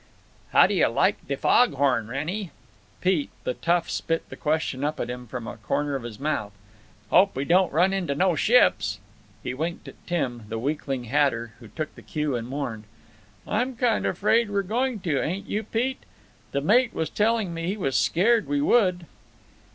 [0.51, 2.49] "How do yuh like de fog horn, Wrennie?"
[3.01, 6.53] Pete, the tough, spit the question up at him from a corner of his mouth.
[7.11, 8.97] "Hope we don't run into no ships."
[9.43, 12.85] He winked at Tim, the weakling hatter, who took the cue and mourned:
[13.47, 16.01] "I'm kinda afraid we're going to, ain't you, Pete?
[16.51, 19.05] The mate was telling me he was scared we would."